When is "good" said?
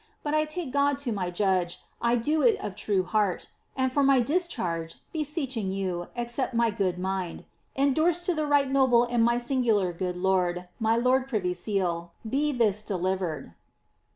6.71-6.97, 9.93-10.15